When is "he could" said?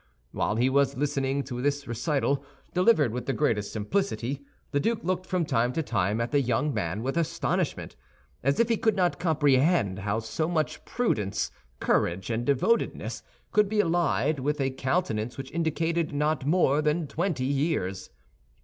8.67-8.95